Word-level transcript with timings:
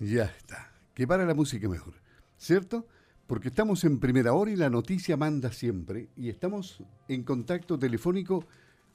Ya 0.00 0.24
está. 0.24 0.72
Que 0.94 1.06
para 1.06 1.24
la 1.26 1.34
música 1.34 1.68
mejor. 1.68 1.94
¿Cierto? 2.36 2.86
Porque 3.26 3.48
estamos 3.48 3.84
en 3.84 3.98
primera 3.98 4.32
hora 4.34 4.50
y 4.50 4.56
la 4.56 4.70
noticia 4.70 5.16
manda 5.16 5.52
siempre. 5.52 6.08
Y 6.16 6.28
estamos 6.28 6.82
en 7.08 7.22
contacto 7.24 7.78
telefónico 7.78 8.44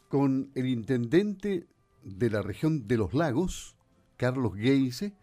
con 0.10 0.52
el 0.56 0.68
intendente 0.68 1.68
de 2.04 2.30
la 2.30 2.42
región 2.42 2.88
de 2.88 2.98
los 2.98 3.14
lagos, 3.14 3.76
Carlos 4.18 4.56
Geise, 4.56 5.14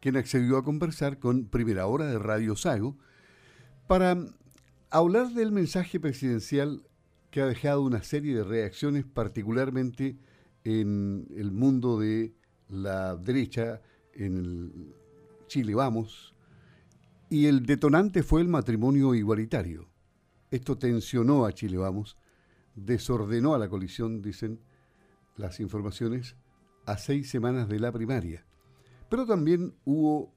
quien 0.00 0.16
accedió 0.16 0.56
a 0.56 0.64
conversar 0.64 1.18
con 1.18 1.46
Primera 1.46 1.86
Hora 1.86 2.06
de 2.06 2.18
Radio 2.18 2.56
Sago 2.56 2.96
para 3.86 4.16
hablar 4.90 5.30
del 5.30 5.52
mensaje 5.52 5.98
presidencial 5.98 6.82
que 7.30 7.42
ha 7.42 7.46
dejado 7.46 7.82
una 7.82 8.02
serie 8.02 8.34
de 8.36 8.44
reacciones, 8.44 9.04
particularmente 9.04 10.16
en 10.64 11.26
el 11.36 11.52
mundo 11.52 11.98
de 11.98 12.34
la 12.68 13.16
derecha, 13.16 13.82
en 14.14 14.36
el 14.36 14.94
Chile 15.48 15.74
Vamos, 15.74 16.34
y 17.30 17.46
el 17.46 17.66
detonante 17.66 18.22
fue 18.22 18.40
el 18.40 18.48
matrimonio 18.48 19.14
igualitario. 19.14 19.88
Esto 20.50 20.78
tensionó 20.78 21.44
a 21.44 21.52
Chile 21.52 21.76
Vamos, 21.76 22.16
desordenó 22.74 23.54
a 23.54 23.58
la 23.58 23.68
coalición, 23.68 24.22
dicen 24.22 24.60
las 25.36 25.60
informaciones, 25.60 26.36
a 26.86 26.96
seis 26.96 27.28
semanas 27.28 27.68
de 27.68 27.80
la 27.80 27.92
primaria. 27.92 28.46
Pero 29.10 29.26
también 29.26 29.74
hubo 29.84 30.32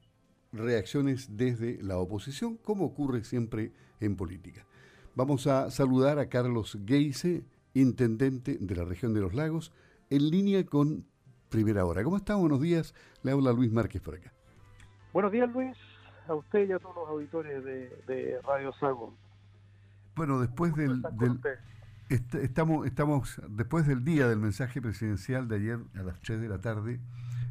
reacciones 0.52 1.36
desde 1.36 1.82
la 1.82 1.98
oposición, 1.98 2.56
como 2.56 2.84
ocurre 2.84 3.24
siempre 3.24 3.72
en 4.00 4.16
política. 4.16 4.66
Vamos 5.14 5.46
a 5.46 5.70
saludar 5.70 6.18
a 6.18 6.28
Carlos 6.28 6.78
Geise, 6.86 7.44
intendente 7.74 8.58
de 8.60 8.76
la 8.76 8.84
región 8.84 9.14
de 9.14 9.20
los 9.20 9.34
lagos, 9.34 9.72
en 10.10 10.30
línea 10.30 10.64
con 10.66 11.06
Primera 11.48 11.84
Hora. 11.84 12.04
¿Cómo 12.04 12.16
está? 12.16 12.34
Buenos 12.34 12.60
días. 12.60 12.94
Le 13.22 13.32
habla 13.32 13.52
Luis 13.52 13.72
Márquez 13.72 14.02
por 14.02 14.14
acá. 14.14 14.32
Buenos 15.12 15.30
días, 15.30 15.52
Luis. 15.52 15.76
A 16.26 16.34
usted 16.34 16.66
y 16.66 16.72
a 16.72 16.78
todos 16.78 16.96
los 16.96 17.08
auditores 17.10 17.62
de, 17.62 18.40
Radio 18.46 18.72
Sago. 18.72 19.14
Bueno, 20.16 20.40
después 20.40 20.74
del, 20.74 21.02
estamos, 22.08 22.86
estamos 22.86 23.40
después 23.48 23.86
del 23.86 24.04
día 24.04 24.26
del 24.26 24.38
mensaje 24.38 24.80
presidencial 24.80 25.48
de 25.48 25.56
ayer 25.56 25.78
a 25.96 26.02
las 26.02 26.18
3 26.20 26.40
de 26.40 26.48
la 26.48 26.62
tarde, 26.62 26.98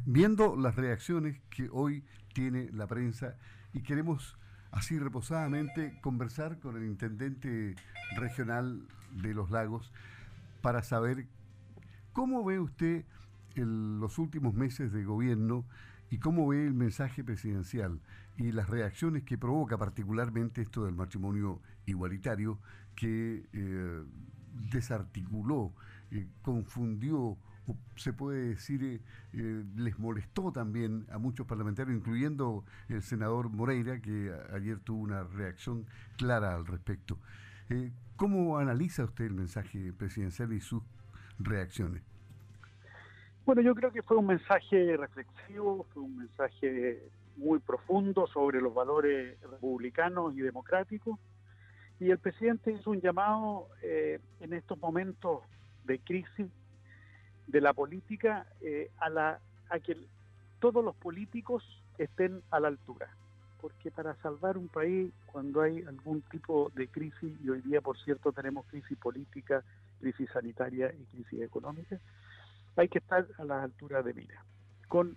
viendo 0.06 0.56
las 0.56 0.74
reacciones 0.74 1.40
que 1.50 1.68
hoy 1.70 2.04
tiene 2.34 2.68
la 2.72 2.88
prensa 2.88 3.36
y 3.72 3.82
queremos 3.82 4.36
así 4.72 4.98
reposadamente 4.98 6.00
conversar 6.00 6.58
con 6.58 6.76
el 6.76 6.84
intendente 6.84 7.76
regional 8.16 8.88
de 9.12 9.34
los 9.34 9.50
lagos 9.52 9.92
para 10.62 10.82
saber 10.82 11.26
cómo 12.12 12.42
ve 12.42 12.58
usted 12.58 13.04
los 13.54 14.18
últimos 14.18 14.54
meses 14.54 14.92
de 14.92 15.04
gobierno 15.04 15.64
y 16.12 16.18
cómo 16.18 16.46
ve 16.46 16.66
el 16.66 16.74
mensaje 16.74 17.24
presidencial 17.24 17.98
y 18.36 18.52
las 18.52 18.68
reacciones 18.68 19.22
que 19.22 19.38
provoca 19.38 19.78
particularmente 19.78 20.60
esto 20.60 20.84
del 20.84 20.94
matrimonio 20.94 21.62
igualitario 21.86 22.58
que 22.94 23.48
eh, 23.50 24.04
desarticuló, 24.70 25.72
eh, 26.10 26.28
confundió, 26.42 27.38
se 27.96 28.12
puede 28.12 28.48
decir, 28.48 29.00
eh, 29.32 29.64
les 29.74 29.98
molestó 29.98 30.52
también 30.52 31.06
a 31.10 31.16
muchos 31.16 31.46
parlamentarios, 31.46 31.96
incluyendo 31.96 32.66
el 32.90 33.02
senador 33.02 33.48
Moreira, 33.48 34.02
que 34.02 34.34
ayer 34.52 34.80
tuvo 34.80 35.00
una 35.00 35.24
reacción 35.24 35.86
clara 36.18 36.54
al 36.54 36.66
respecto. 36.66 37.18
¿Cómo 38.16 38.58
analiza 38.58 39.04
usted 39.04 39.24
el 39.24 39.34
mensaje 39.34 39.94
presidencial 39.94 40.52
y 40.52 40.60
sus 40.60 40.82
reacciones? 41.38 42.02
Bueno, 43.44 43.60
yo 43.60 43.74
creo 43.74 43.90
que 43.90 44.02
fue 44.02 44.16
un 44.16 44.26
mensaje 44.26 44.96
reflexivo, 44.96 45.84
fue 45.92 46.02
un 46.04 46.16
mensaje 46.16 47.02
muy 47.36 47.58
profundo 47.58 48.28
sobre 48.28 48.60
los 48.60 48.72
valores 48.72 49.36
republicanos 49.40 50.36
y 50.36 50.40
democráticos 50.42 51.18
y 51.98 52.10
el 52.10 52.18
presidente 52.18 52.72
hizo 52.72 52.90
un 52.90 53.00
llamado 53.00 53.68
eh, 53.82 54.20
en 54.40 54.52
estos 54.52 54.78
momentos 54.78 55.40
de 55.84 55.98
crisis 55.98 56.46
de 57.48 57.60
la 57.60 57.72
política 57.72 58.46
eh, 58.60 58.90
a, 58.98 59.08
la, 59.08 59.40
a 59.70 59.78
que 59.80 59.96
todos 60.60 60.84
los 60.84 60.94
políticos 60.94 61.64
estén 61.98 62.42
a 62.50 62.60
la 62.60 62.68
altura. 62.68 63.08
Porque 63.60 63.90
para 63.90 64.14
salvar 64.22 64.56
un 64.56 64.68
país, 64.68 65.12
cuando 65.26 65.62
hay 65.62 65.82
algún 65.82 66.22
tipo 66.22 66.70
de 66.74 66.88
crisis, 66.88 67.32
y 67.44 67.48
hoy 67.48 67.60
día, 67.62 67.80
por 67.80 67.96
cierto, 67.98 68.32
tenemos 68.32 68.66
crisis 68.66 68.98
política, 68.98 69.62
crisis 70.00 70.28
sanitaria 70.32 70.92
y 70.92 71.04
crisis 71.16 71.42
económica, 71.42 72.00
hay 72.76 72.88
que 72.88 72.98
estar 72.98 73.26
a 73.38 73.44
la 73.44 73.62
altura 73.62 74.02
de 74.02 74.14
mira, 74.14 74.44
con 74.88 75.16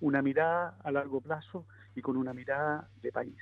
una 0.00 0.22
mirada 0.22 0.76
a 0.82 0.90
largo 0.90 1.20
plazo 1.20 1.66
y 1.94 2.02
con 2.02 2.16
una 2.16 2.32
mirada 2.32 2.88
de 3.02 3.12
país 3.12 3.36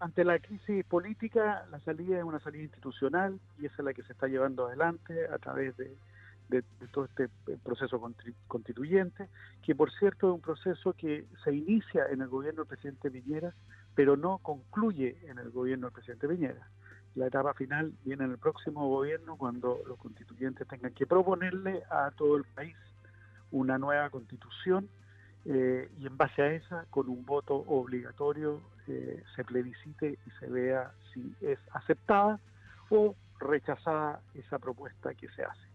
ante 0.00 0.24
la 0.24 0.38
crisis 0.38 0.84
política, 0.84 1.66
la 1.70 1.80
salida 1.80 2.18
es 2.18 2.24
una 2.24 2.40
salida 2.40 2.64
institucional 2.64 3.38
y 3.58 3.66
esa 3.66 3.76
es 3.78 3.84
la 3.84 3.94
que 3.94 4.02
se 4.02 4.12
está 4.12 4.26
llevando 4.26 4.66
adelante 4.66 5.26
a 5.28 5.38
través 5.38 5.76
de, 5.76 5.96
todo 6.92 7.06
este 7.06 7.24
eh, 7.24 7.56
proceso 7.64 8.00
constituyente, 8.46 9.28
que 9.62 9.74
por 9.74 9.90
cierto 9.92 10.28
es 10.28 10.34
un 10.34 10.40
proceso 10.40 10.92
que 10.92 11.26
se 11.42 11.52
inicia 11.52 12.06
en 12.10 12.20
el 12.20 12.28
gobierno 12.28 12.62
del 12.62 12.68
presidente 12.68 13.10
Piñera, 13.10 13.54
pero 13.94 14.16
no 14.16 14.38
concluye 14.38 15.16
en 15.24 15.38
el 15.38 15.50
gobierno 15.50 15.86
del 15.86 15.94
presidente 15.94 16.28
Piñera. 16.28 16.68
La 17.14 17.26
etapa 17.28 17.54
final 17.54 17.92
viene 18.04 18.24
en 18.24 18.32
el 18.32 18.38
próximo 18.38 18.88
gobierno 18.88 19.36
cuando 19.36 19.80
los 19.86 19.98
constituyentes 19.98 20.66
tengan 20.66 20.92
que 20.92 21.06
proponerle 21.06 21.82
a 21.90 22.10
todo 22.10 22.36
el 22.36 22.44
país 22.44 22.76
una 23.52 23.78
nueva 23.78 24.10
constitución 24.10 24.88
eh, 25.44 25.90
y 25.98 26.06
en 26.06 26.16
base 26.16 26.42
a 26.42 26.52
esa, 26.52 26.86
con 26.90 27.08
un 27.08 27.24
voto 27.24 27.54
obligatorio, 27.54 28.60
eh, 28.88 29.22
se 29.36 29.44
plebiscite 29.44 30.18
y 30.26 30.30
se 30.40 30.46
vea 30.46 30.92
si 31.12 31.34
es 31.40 31.58
aceptada 31.72 32.40
o 32.90 33.14
rechazada 33.38 34.20
esa 34.34 34.58
propuesta 34.58 35.14
que 35.14 35.28
se 35.28 35.44
hace. 35.44 35.68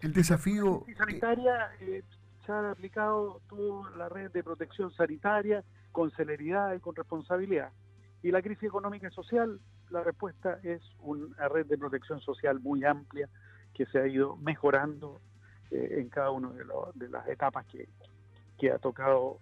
El 0.00 0.12
desafío... 0.12 0.84
La 0.88 0.96
sanitaria 0.96 1.70
eh, 1.80 2.02
se 2.44 2.52
ha 2.52 2.70
aplicado 2.70 3.40
toda 3.48 3.90
la 3.96 4.08
red 4.08 4.30
de 4.32 4.42
protección 4.42 4.92
sanitaria 4.92 5.62
con 5.92 6.10
celeridad 6.12 6.74
y 6.74 6.80
con 6.80 6.94
responsabilidad. 6.96 7.70
Y 8.22 8.30
la 8.30 8.42
crisis 8.42 8.64
económica 8.64 9.08
y 9.08 9.12
social, 9.12 9.60
la 9.90 10.02
respuesta 10.02 10.58
es 10.62 10.80
una 11.00 11.48
red 11.48 11.66
de 11.66 11.78
protección 11.78 12.20
social 12.20 12.60
muy 12.60 12.84
amplia 12.84 13.28
que 13.74 13.86
se 13.86 13.98
ha 13.98 14.06
ido 14.06 14.36
mejorando 14.36 15.20
en 15.70 16.08
cada 16.08 16.30
una 16.30 16.50
de, 16.52 16.64
de 16.94 17.08
las 17.08 17.26
etapas 17.28 17.66
que, 17.66 17.88
ha 18.70 18.78
tocado 18.78 19.40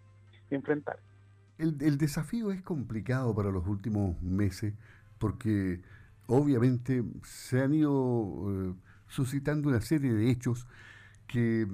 enfrentar. 0.51 0.99
El, 1.59 1.97
desafío 1.97 2.51
es 2.51 2.61
complicado 2.63 3.33
para 3.35 3.51
los 3.51 3.67
últimos 3.69 4.21
meses 4.21 4.75
porque 5.19 5.81
obviamente 6.27 7.05
se 7.23 7.63
han 7.63 7.73
ido 7.73 8.49
eh, 8.49 8.75
suscitando 9.07 9.69
una 9.69 9.81
serie 9.81 10.13
de 10.13 10.29
hechos 10.29 10.67
que, 11.29 11.69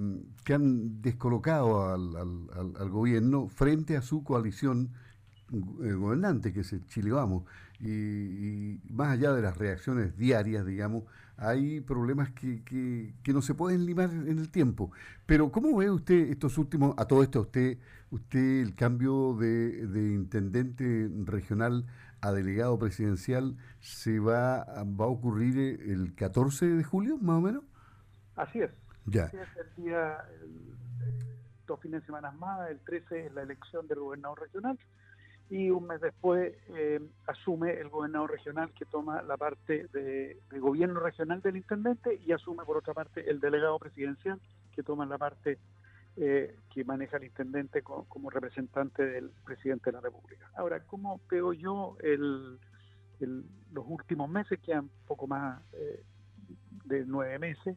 que 0.45 0.53
han 0.53 1.01
descolocado 1.01 1.91
al, 1.91 2.91
gobierno 2.91 3.49
frente 3.49 3.97
a 3.97 4.03
su 4.03 4.23
coalición 4.25 4.91
eh, 4.91 5.08
gobernante, 5.51 6.53
que 6.53 6.61
es 6.61 6.73
el 6.73 6.87
Chile 6.87 7.11
Vamos. 7.13 7.45
Y, 7.81 8.81
más 8.91 9.13
allá 9.13 9.33
de 9.33 9.43
las 9.43 9.57
reacciones 9.57 10.17
diarias, 10.17 10.67
digamos, 10.67 11.05
hay 11.37 11.81
problemas 11.81 12.31
que, 12.31 12.65
que, 12.65 13.33
no 13.33 13.43
se 13.43 13.55
pueden 13.55 13.87
limar 13.87 14.11
en 14.11 14.39
el 14.39 14.51
tiempo. 14.51 14.91
Pero 15.27 15.53
¿cómo 15.53 15.77
ve 15.77 15.91
usted 15.91 16.31
estos 16.31 16.59
últimos, 16.59 16.95
a 16.99 17.05
todo 17.07 17.23
esto, 17.23 17.43
usted, 17.43 17.79
usted 18.11 18.63
el 18.63 18.75
cambio 18.75 19.35
de, 19.35 19.87
de 19.87 20.13
intendente 20.13 21.09
regional 21.25 21.87
a 22.21 22.33
delegado 22.33 22.77
presidencial 22.79 23.57
se 23.81 24.19
va, 24.19 24.65
va 24.65 25.05
a 25.05 25.09
ocurrir 25.09 25.81
el 25.83 26.15
14 26.17 26.67
de 26.67 26.83
julio, 26.83 27.17
más 27.19 27.37
o 27.37 27.41
menos? 27.41 27.63
Así 28.35 28.61
es. 28.61 28.71
Ya. 29.07 29.25
Así 29.25 29.37
es 29.37 29.49
el 29.57 29.85
día, 29.85 30.19
dos 31.67 31.81
fines 31.81 32.01
de 32.01 32.07
semana 32.07 32.33
más, 32.33 32.69
el 32.71 32.81
13 32.81 33.27
es 33.27 33.35
la 33.35 33.43
elección 33.43 33.87
del 33.87 34.01
gobernador 34.01 34.41
regional 34.41 34.79
y 35.51 35.71
un 35.71 35.87
mes 35.87 36.01
después 36.01 36.55
eh, 36.69 37.01
asume 37.27 37.73
el 37.73 37.89
gobernador 37.89 38.33
regional 38.33 38.71
que 38.73 38.85
toma 38.85 39.23
la 39.23 39.37
parte 39.37 39.89
de, 39.93 40.41
gobierno 40.61 41.01
regional 41.01 41.41
del 41.41 41.57
intendente 41.57 42.21
y 42.27 42.33
asume 42.33 42.65
por 42.65 42.77
otra 42.77 42.93
parte 42.93 43.29
el 43.31 43.41
delegado 43.41 43.79
presidencial 43.79 44.41
que 44.73 44.83
toma 44.83 45.07
la 45.07 45.17
parte 45.17 45.59
eh, 46.17 46.55
que 46.73 46.85
maneja 46.85 47.17
el 47.17 47.25
intendente 47.25 47.83
como, 47.83 48.29
representante 48.29 49.07
del 49.07 49.31
presidente 49.45 49.91
de 49.91 49.93
la 49.93 50.01
República. 50.01 50.51
Ahora, 50.55 50.81
¿cómo 50.81 51.21
veo 51.31 51.53
yo 51.53 51.97
el, 52.01 52.59
los 53.21 53.85
últimos 53.87 54.29
meses, 54.29 54.59
que 54.61 54.75
han 54.75 54.91
poco 55.07 55.27
más 55.27 55.63
eh, 55.73 56.03
de 56.85 57.05
nueve 57.07 57.39
meses? 57.39 57.77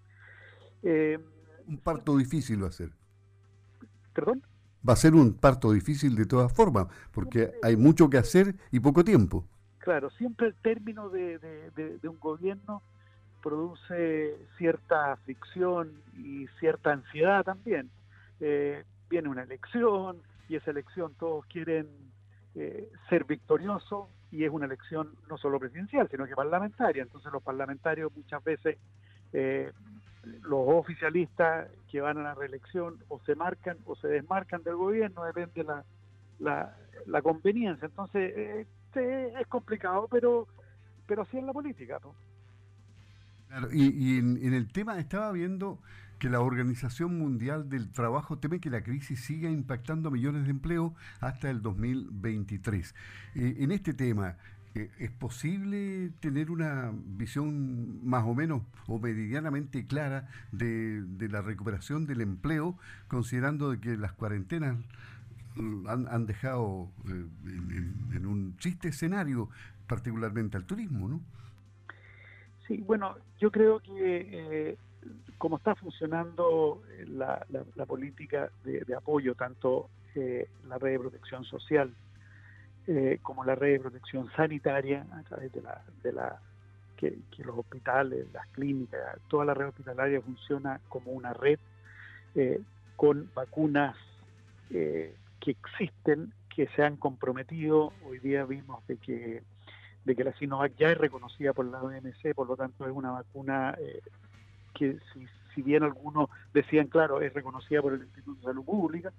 un 0.83 1.77
parto 1.77 2.17
difícil 2.17 2.63
va 2.63 2.69
a 2.69 2.71
ser. 2.71 2.89
¿Perdón? 4.13 4.41
Va 4.87 4.93
a 4.93 4.95
ser 4.95 5.13
un 5.13 5.33
parto 5.33 5.71
difícil 5.71 6.15
de 6.15 6.25
todas 6.25 6.51
formas, 6.53 6.87
porque 7.11 7.51
hay 7.63 7.75
mucho 7.75 8.09
que 8.09 8.17
hacer 8.17 8.55
y 8.71 8.79
poco 8.79 9.03
tiempo. 9.03 9.45
Claro, 9.79 10.09
siempre 10.11 10.47
el 10.47 10.55
término 10.55 11.09
de, 11.09 11.39
un 12.03 12.19
gobierno 12.19 12.83
produce 13.41 14.37
cierta 14.57 15.15
fricción 15.25 15.91
y 16.17 16.47
cierta 16.59 16.91
ansiedad 16.91 17.43
también. 17.43 17.89
Eh, 18.39 18.83
viene 19.09 19.29
una 19.29 19.43
elección 19.43 20.17
y 20.47 20.55
esa 20.55 20.71
elección 20.71 21.13
todos 21.17 21.45
quieren 21.47 21.87
eh, 22.53 22.89
ser 23.09 23.23
victoriosos 23.23 24.07
y 24.31 24.45
es 24.45 24.51
una 24.51 24.65
elección 24.65 25.15
no 25.29 25.37
solo 25.37 25.59
presidencial, 25.59 26.07
sino 26.09 26.25
que 26.25 26.35
parlamentaria. 26.35 27.03
Entonces 27.03 27.31
los 27.31 27.43
parlamentarios 27.43 28.11
muchas 28.15 28.43
veces, 28.43 28.77
eh, 29.33 29.71
los 30.23 30.67
oficialistas 30.67 31.69
que 31.89 32.01
van 32.01 32.17
a 32.17 32.23
la 32.23 32.35
reelección 32.35 32.97
o 33.09 33.19
se 33.25 33.35
marcan 33.35 33.77
o 33.85 33.95
se 33.95 34.07
desmarcan 34.07 34.63
del 34.63 34.75
gobierno, 34.75 35.23
depende 35.23 35.63
la, 35.63 35.83
la, 36.39 36.75
la 37.07 37.21
conveniencia. 37.21 37.85
Entonces 37.85 38.33
eh, 38.35 38.65
es 38.95 39.47
complicado, 39.47 40.07
pero, 40.09 40.47
pero 41.07 41.23
así 41.23 41.37
es 41.37 41.43
la 41.43 41.53
política. 41.53 41.99
Claro, 43.47 43.67
y, 43.71 44.17
en, 44.17 44.53
el 44.53 44.71
tema 44.71 44.99
estaba 44.99 45.31
viendo 45.31 45.79
que 46.19 46.29
la 46.29 46.39
Organización 46.39 47.17
Mundial 47.17 47.67
del 47.67 47.91
Trabajo 47.91 48.37
teme 48.37 48.59
que 48.59 48.69
la 48.69 48.83
crisis 48.83 49.19
siga 49.21 49.49
impactando 49.49 50.09
a 50.09 50.11
millones 50.11 50.45
de 50.45 50.51
empleos 50.51 50.93
hasta 51.19 51.49
el 51.49 51.61
2023. 51.61 52.95
Eh, 53.35 53.55
en 53.59 53.71
este 53.71 53.93
tema, 53.93 54.37
¿es 54.73 55.11
posible 55.11 56.11
tener 56.19 56.49
una 56.49 56.91
visión 56.93 58.05
más 58.07 58.23
o 58.25 58.33
menos 58.33 58.63
o 58.87 58.99
meridianamente 58.99 59.85
clara 59.85 60.29
de, 60.51 61.03
la 61.29 61.41
recuperación 61.41 62.05
del 62.05 62.21
empleo, 62.21 62.77
considerando 63.07 63.79
que 63.79 63.97
las 63.97 64.13
cuarentenas 64.13 64.77
han, 65.87 66.25
dejado 66.25 66.89
eh, 67.07 67.25
en, 68.15 68.25
un 68.25 68.55
triste 68.57 68.89
escenario, 68.89 69.49
particularmente 69.87 70.57
al 70.57 70.65
turismo, 70.65 71.09
¿no? 71.09 71.21
Sí, 72.67 72.77
bueno, 72.77 73.17
yo 73.39 73.51
creo 73.51 73.79
que 73.79 74.77
cómo 75.41 75.57
está 75.57 75.75
funcionando 75.75 76.83
eh, 76.91 77.05
la, 77.07 77.45
política 77.87 78.51
de, 78.63 78.95
apoyo, 78.95 79.33
tanto 79.33 79.89
eh, 80.13 80.47
la 80.67 80.77
red 80.77 80.91
de 80.91 80.99
protección 80.99 81.43
social 81.45 81.93
eh, 82.87 83.19
como 83.21 83.43
la 83.43 83.55
red 83.55 83.73
de 83.73 83.79
protección 83.79 84.29
sanitaria, 84.35 85.05
a 85.13 85.23
través 85.23 85.51
de 85.51 85.61
la, 85.61 85.81
de 86.03 86.13
la 86.13 86.39
que, 86.97 87.17
los 87.39 87.57
hospitales, 87.57 88.27
las 88.33 88.47
clínicas, 88.47 89.17
toda 89.27 89.45
la 89.45 89.53
red 89.53 89.67
hospitalaria 89.67 90.21
funciona 90.21 90.79
como 90.89 91.11
una 91.11 91.33
red 91.33 91.59
con 92.95 93.29
vacunas 93.33 93.97
que 94.69 95.13
existen, 95.45 96.31
que 96.55 96.67
se 96.67 96.83
han 96.83 96.95
comprometido. 96.95 97.91
Hoy 98.05 98.19
día 98.19 98.45
vimos 98.45 98.85
de 98.87 98.97
que 98.97 99.43
de 100.05 100.15
que 100.15 100.23
la 100.23 100.33
Sinovac 100.33 100.75
ya 100.77 100.91
es 100.91 100.97
reconocida 100.97 101.53
por 101.53 101.65
la 101.65 101.81
OMC, 101.81 102.33
por 102.33 102.47
lo 102.47 102.55
tanto 102.55 102.85
es 102.85 102.91
una 102.91 103.11
vacuna 103.11 103.77
que 104.73 104.97
si, 105.53 105.61
bien 105.61 105.83
algunos 105.83 106.29
decían, 106.53 106.87
claro, 106.87 107.21
es 107.21 107.33
reconocida 107.33 107.81
por 107.81 107.93
el 107.93 108.01
Instituto 108.01 108.39
de 108.39 108.45
Salud 108.45 108.65
Pública, 108.65 109.11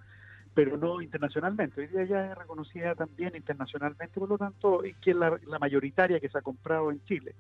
pero 0.55 0.77
no 0.77 1.01
internacionalmente. 1.01 1.81
Hoy 1.81 1.87
día 1.89 2.05
ya 2.05 2.33
es 2.33 2.39
reconocida 2.39 2.95
también 2.95 3.35
internacionalmente, 3.35 4.21
por 4.21 4.29
lo 4.29 4.39
tanto, 4.39 4.85
y 4.85 4.95
que 4.95 5.13
es 5.13 5.17
la, 5.17 5.39
mayoritaria 5.59 6.21
que 6.21 6.29
se 6.29 6.39
ha 6.39 6.43
comprado 6.43 6.91
en 6.91 7.03
Chile. 7.05 7.35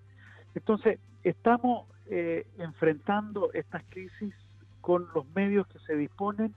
Entonces, 0.54 0.98
estamos 1.22 1.86
eh, 2.06 2.46
enfrentando 2.58 3.52
estas 3.52 3.82
crisis 3.88 4.34
con 4.80 5.08
los 5.14 5.26
medios 5.34 5.66
que 5.68 5.78
se 5.80 5.94
disponen 5.94 6.54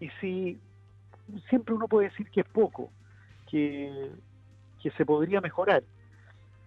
y 0.00 0.08
si 0.20 0.58
siempre 1.48 1.74
uno 1.74 1.88
puede 1.88 2.08
decir 2.08 2.30
que 2.30 2.40
es 2.40 2.48
poco, 2.48 2.90
que, 3.48 4.10
que 4.82 4.90
se 4.92 5.04
podría 5.04 5.40
mejorar, 5.40 5.82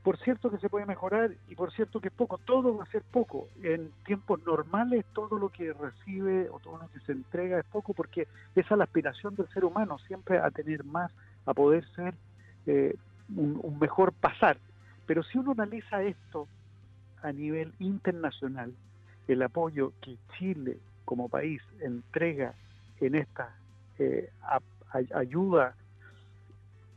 por 0.03 0.17
cierto 0.17 0.49
que 0.49 0.57
se 0.57 0.69
puede 0.69 0.85
mejorar 0.85 1.31
y 1.49 1.55
por 1.55 1.71
cierto 1.73 1.99
que 1.99 2.07
es 2.07 2.13
poco, 2.13 2.37
todo 2.37 2.77
va 2.77 2.83
a 2.83 2.91
ser 2.91 3.03
poco. 3.03 3.47
En 3.61 3.91
tiempos 4.05 4.39
normales 4.45 5.05
todo 5.13 5.37
lo 5.37 5.49
que 5.49 5.73
recibe 5.73 6.49
o 6.49 6.59
todo 6.59 6.77
lo 6.77 6.89
que 6.89 6.99
se 7.01 7.11
entrega 7.11 7.59
es 7.59 7.65
poco 7.65 7.93
porque 7.93 8.27
esa 8.55 8.73
es 8.73 8.77
la 8.77 8.85
aspiración 8.85 9.35
del 9.35 9.49
ser 9.49 9.65
humano, 9.65 9.99
siempre 9.99 10.39
a 10.39 10.49
tener 10.51 10.83
más, 10.83 11.11
a 11.45 11.53
poder 11.53 11.85
ser 11.95 12.13
eh, 12.65 12.95
un, 13.35 13.77
mejor 13.79 14.13
pasar. 14.13 14.57
Pero 15.05 15.23
si 15.23 15.37
uno 15.37 15.51
analiza 15.51 16.01
esto 16.03 16.47
a 17.21 17.31
nivel 17.31 17.73
internacional, 17.79 18.73
el 19.27 19.41
apoyo 19.41 19.91
que 20.01 20.17
Chile 20.37 20.77
como 21.03 21.27
país 21.27 21.61
entrega 21.81 22.53
en 23.01 23.15
esta 23.15 23.53
eh, 23.97 24.29
ayuda 25.13 25.75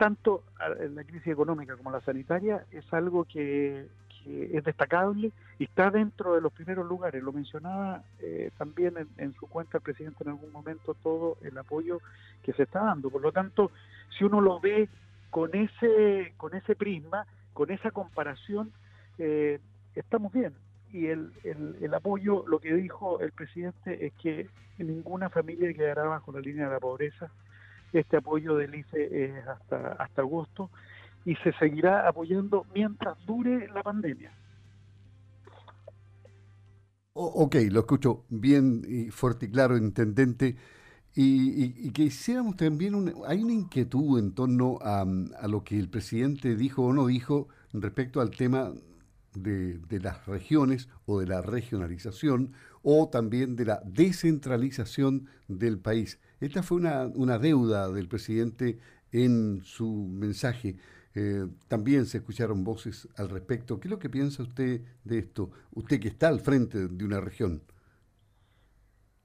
tanto 0.03 0.43
la 0.59 1.05
crisis 1.05 1.29
económica 1.29 1.77
como 1.77 1.93
la 1.93 2.01
sanitaria 2.01 2.67
es 2.73 2.93
algo 2.93 3.23
que, 3.23 3.87
es 4.27 4.65
destacable 4.65 5.31
y 5.61 5.65
está 5.65 5.93
dentro 5.93 6.35
de 6.35 6.41
los 6.41 6.53
primeros 6.53 6.89
lugares. 6.89 7.23
Lo 7.23 7.33
mencionaba 7.33 8.03
eh, 8.19 8.51
también 8.59 8.95
en, 9.17 9.33
su 9.35 9.47
cuenta 9.47 9.79
el 9.79 9.83
presidente 9.85 10.25
en 10.25 10.31
algún 10.31 10.51
momento 10.51 10.95
todo 10.95 11.37
el 11.43 11.57
apoyo 11.57 12.01
que 12.43 12.53
se 12.53 12.65
está 12.65 12.83
dando. 12.83 13.11
Por 13.11 13.23
lo 13.23 13.31
tanto, 13.31 13.71
si 14.19 14.25
uno 14.25 14.41
lo 14.41 14.59
ve 14.59 14.89
con 15.31 15.55
ese, 15.55 16.35
con 16.37 16.53
ese 16.57 16.75
prisma, 16.75 17.25
con 17.53 17.71
esa 17.71 17.93
comparación, 17.93 18.73
eh, 19.19 19.61
estamos 19.95 20.33
bien. 20.33 20.53
Y 20.93 21.07
el, 21.07 21.33
el, 21.45 21.95
apoyo, 21.95 22.45
lo 22.49 22.59
que 22.59 22.75
dijo 22.75 23.21
el 23.21 23.31
presidente 23.31 24.05
es 24.05 24.13
que 24.15 24.49
ninguna 24.79 25.31
familia 25.31 25.73
quedará 25.73 26.05
bajo 26.05 26.33
la 26.33 26.41
línea 26.41 26.67
de 26.67 26.73
la 26.73 26.81
pobreza 26.81 27.31
este 27.93 28.17
apoyo 28.17 28.56
del 28.56 28.75
ICE 28.75 29.25
es 29.25 29.47
hasta, 29.47 29.93
hasta 29.93 30.23
agosto 30.23 30.71
y 31.25 31.37
se 31.37 31.53
seguirá 31.55 32.09
apoyando 32.09 32.67
mientras 32.75 33.17
dure 33.27 33.69
la 33.69 33.83
pandemia. 33.83 34.33
ok, 37.15 37.56
lo 37.71 37.81
escucho 37.81 38.25
bien 38.29 38.83
y 38.89 39.11
fuerte 39.11 39.47
y 39.47 39.50
claro, 39.50 39.77
intendente. 39.77 40.56
Y, 41.15 41.91
que 41.91 42.05
hiciéramos 42.05 42.56
también, 42.56 42.94
una, 42.94 43.12
hay 43.27 43.43
una 43.43 43.53
inquietud 43.53 44.19
en 44.19 44.35
torno 44.35 44.79
a, 44.81 45.03
a, 45.03 45.49
lo 45.49 45.62
que 45.62 45.79
el 45.79 45.91
presidente 45.91 46.56
dijo 46.56 46.85
o 46.85 46.93
no 46.94 47.06
dijo 47.06 47.49
respecto 47.75 48.23
al 48.23 48.31
tema 48.31 48.73
de, 49.34 49.79
de, 49.79 50.00
las 50.00 50.26
regiones 50.26 50.88
o 51.06 51.20
de 51.20 51.26
la 51.26 51.43
regionalización 51.43 52.52
o 52.82 53.08
también 53.08 53.56
de 53.56 53.64
la 53.64 53.82
descentralización 53.84 55.29
del 55.49 55.79
país. 55.79 56.19
Esta 56.40 56.62
fue 56.62 56.79
una, 56.79 57.06
una 57.06 57.38
deuda 57.38 57.90
del 57.90 58.08
presidente 58.08 58.79
en 59.12 59.62
su 59.64 60.08
mensaje. 60.08 60.76
Eh, 61.14 61.46
también 61.69 62.06
se 62.06 62.19
escucharon 62.19 62.64
voces 62.64 63.08
al 63.17 63.29
respecto. 63.29 63.79
¿Qué 63.79 63.88
es 63.88 63.90
lo 63.90 63.99
que 63.99 64.08
piensa 64.08 64.43
usted 64.43 64.81
de 65.05 65.19
esto? 65.19 65.50
Usted 65.73 66.00
que 66.00 66.08
está 66.08 66.29
al 66.29 66.40
frente 66.40 66.88
de 66.88 67.05
una 67.05 67.20
región. 67.20 67.62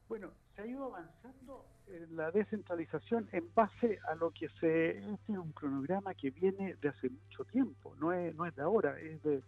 Bueno, 0.09 0.31
se 0.55 0.61
ha 0.61 0.67
ido 0.67 0.85
avanzando 0.85 1.65
en 1.87 2.15
la 2.17 2.31
descentralización 2.31 3.29
en 3.31 3.53
base 3.53 3.99
a 4.09 4.15
lo 4.15 4.31
que 4.31 4.49
se... 4.59 4.97
Este 4.97 5.31
es 5.31 5.37
un 5.37 5.53
cronograma 5.53 6.13
que 6.13 6.31
viene 6.31 6.75
de 6.75 6.89
hace 6.89 7.09
mucho 7.09 7.45
tiempo, 7.45 7.95
no 7.95 8.11
es, 8.11 8.35
no 8.35 8.45
es 8.45 8.55
de 8.55 8.61
ahora, 8.61 8.99
es 8.99 9.23
de, 9.23 9.41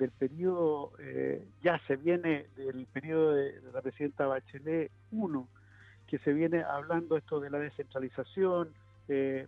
del 0.00 0.10
periodo, 0.12 0.92
eh, 0.98 1.46
ya 1.62 1.78
se 1.86 1.96
viene 1.96 2.46
del 2.56 2.86
periodo 2.86 3.34
de, 3.34 3.60
la 3.72 3.82
presidenta 3.82 4.26
Bachelet 4.26 4.90
1 5.12 5.48
que 6.06 6.18
se 6.18 6.32
viene 6.32 6.64
hablando 6.64 7.16
esto 7.16 7.38
de 7.38 7.50
la 7.50 7.58
descentralización, 7.58 8.72
eh, 9.06 9.46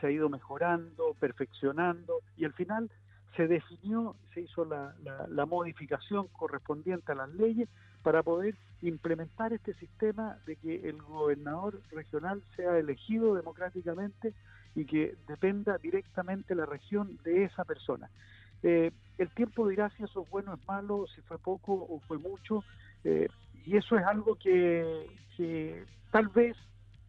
se 0.00 0.06
ha 0.06 0.10
ido 0.10 0.28
mejorando, 0.28 1.14
perfeccionando 1.20 2.20
y 2.36 2.46
al 2.46 2.52
final 2.54 2.90
se 3.36 3.46
definió, 3.46 4.16
se 4.34 4.40
hizo 4.40 4.64
la, 4.64 4.94
la, 5.28 5.46
modificación 5.46 6.26
correspondiente 6.28 7.12
a 7.12 7.14
las 7.14 7.28
leyes 7.34 7.68
para 8.02 8.22
poder 8.24 8.56
implementar 8.82 9.52
este 9.52 9.74
sistema 9.74 10.38
de 10.46 10.56
que 10.56 10.88
el 10.88 11.00
gobernador 11.02 11.80
regional 11.92 12.42
sea 12.56 12.76
elegido 12.78 13.34
democráticamente 13.34 14.34
y 14.74 14.86
que 14.86 15.14
dependa 15.28 15.78
directamente 15.78 16.54
la 16.54 16.66
región 16.66 17.18
de 17.22 17.44
esa 17.44 17.64
persona. 17.64 18.10
Eh, 18.62 18.90
el 19.18 19.30
tiempo 19.30 19.68
dirá 19.68 19.90
si 19.90 20.02
eso 20.02 20.22
es 20.22 20.30
bueno 20.30 20.52
o 20.52 20.54
es 20.54 20.66
malo, 20.66 21.06
si 21.14 21.20
fue 21.22 21.38
poco 21.38 21.72
o 21.74 22.00
fue 22.06 22.18
mucho, 22.18 22.64
eh, 23.04 23.28
y 23.64 23.76
eso 23.76 23.96
es 23.96 24.04
algo 24.04 24.36
que, 24.36 25.06
tal 26.10 26.28
vez 26.28 26.56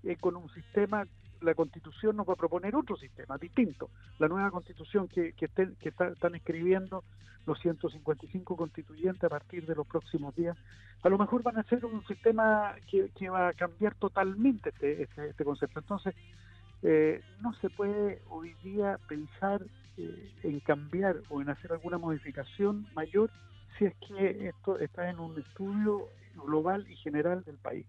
eh, 0.03 0.17
con 0.19 0.35
un 0.35 0.49
sistema, 0.53 1.05
la 1.41 1.55
constitución 1.55 2.15
nos 2.17 2.27
va 2.27 2.33
a 2.33 2.37
proponer 2.37 2.75
otro 2.75 2.95
sistema 2.97 3.37
distinto. 3.37 3.89
La 4.19 4.27
nueva 4.27 4.51
constitución 4.51 5.07
que, 5.07 5.33
que, 5.33 5.47
que 5.47 5.89
están 5.89 6.35
escribiendo 6.35 7.03
los 7.45 7.59
155 7.59 8.55
constituyentes 8.55 9.23
a 9.23 9.29
partir 9.29 9.65
de 9.65 9.75
los 9.75 9.87
próximos 9.87 10.35
días, 10.35 10.57
a 11.01 11.09
lo 11.09 11.17
mejor 11.17 11.41
van 11.41 11.57
a 11.57 11.63
ser 11.63 11.83
un 11.85 12.05
sistema 12.05 12.75
que, 12.89 13.09
que 13.17 13.29
va 13.29 13.49
a 13.49 13.53
cambiar 13.53 13.95
totalmente 13.95 14.69
este, 14.69 15.03
este, 15.03 15.29
este 15.29 15.43
concepto. 15.43 15.79
Entonces, 15.79 16.15
eh, 16.83 17.21
no 17.41 17.53
se 17.55 17.69
puede 17.69 18.21
hoy 18.29 18.53
día 18.63 18.99
pensar 19.07 19.61
eh, 19.97 20.33
en 20.43 20.59
cambiar 20.61 21.17
o 21.29 21.41
en 21.41 21.49
hacer 21.49 21.71
alguna 21.71 21.97
modificación 21.97 22.87
mayor 22.93 23.29
si 23.77 23.85
es 23.85 23.95
que 24.07 24.47
esto 24.49 24.79
está 24.79 25.09
en 25.09 25.19
un 25.19 25.39
estudio 25.39 26.07
global 26.45 26.85
y 26.89 26.95
general 26.97 27.43
del 27.43 27.57
país. 27.57 27.85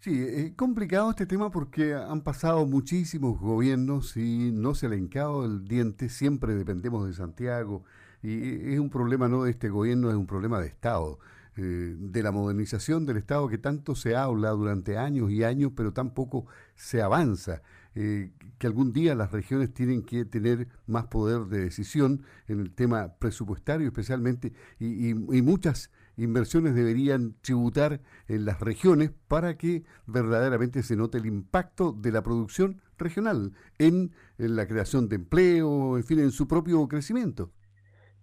Sí, 0.00 0.20
es 0.20 0.52
complicado 0.54 1.10
este 1.10 1.26
tema 1.26 1.50
porque 1.50 1.94
han 1.94 2.22
pasado 2.22 2.66
muchísimos 2.66 3.38
gobiernos 3.38 4.16
y 4.16 4.50
no 4.50 4.74
se 4.74 4.88
le 4.88 4.96
hincado 4.96 5.44
el 5.44 5.68
diente, 5.68 6.08
siempre 6.08 6.54
dependemos 6.54 7.06
de 7.06 7.12
Santiago 7.12 7.84
y 8.20 8.72
es 8.72 8.80
un 8.80 8.90
problema 8.90 9.28
no 9.28 9.44
de 9.44 9.52
este 9.52 9.68
gobierno, 9.68 10.10
es 10.10 10.16
un 10.16 10.26
problema 10.26 10.60
de 10.60 10.66
Estado. 10.66 11.20
Eh, 11.56 11.94
de 11.98 12.22
la 12.22 12.32
modernización 12.32 13.04
del 13.04 13.18
Estado 13.18 13.46
que 13.48 13.58
tanto 13.58 13.94
se 13.94 14.16
habla 14.16 14.50
durante 14.50 14.96
años 14.96 15.30
y 15.30 15.44
años, 15.44 15.72
pero 15.76 15.92
tampoco 15.92 16.46
se 16.74 17.02
avanza. 17.02 17.62
Eh, 17.94 18.32
que 18.56 18.66
algún 18.66 18.94
día 18.94 19.14
las 19.14 19.32
regiones 19.32 19.74
tienen 19.74 20.02
que 20.02 20.24
tener 20.24 20.66
más 20.86 21.08
poder 21.08 21.44
de 21.48 21.60
decisión 21.60 22.22
en 22.48 22.60
el 22.60 22.72
tema 22.72 23.16
presupuestario 23.18 23.86
especialmente 23.86 24.54
y, 24.80 25.12
muchas 25.12 25.90
inversiones 26.16 26.74
deberían 26.74 27.34
tributar 27.42 28.00
en 28.28 28.46
las 28.46 28.60
regiones 28.60 29.10
para 29.28 29.58
que 29.58 29.84
verdaderamente 30.06 30.82
se 30.82 30.96
note 30.96 31.18
el 31.18 31.26
impacto 31.26 31.92
de 31.92 32.12
la 32.12 32.22
producción 32.22 32.80
regional 32.96 33.52
en, 33.78 34.12
en 34.38 34.56
la 34.56 34.66
creación 34.66 35.10
de 35.10 35.16
empleo, 35.16 35.98
en 35.98 36.04
fin, 36.04 36.20
en 36.20 36.30
su 36.30 36.48
propio 36.48 36.88
crecimiento. 36.88 37.52